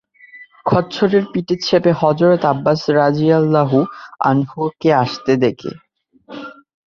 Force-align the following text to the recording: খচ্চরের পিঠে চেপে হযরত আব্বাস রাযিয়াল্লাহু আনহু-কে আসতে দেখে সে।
খচ্চরের 0.65 1.23
পিঠে 1.33 1.55
চেপে 1.61 1.91
হযরত 1.91 2.41
আব্বাস 2.45 2.81
রাযিয়াল্লাহু 2.99 3.79
আনহু-কে 4.21 4.89
আসতে 5.03 5.33
দেখে 5.37 5.71
সে। 5.71 5.79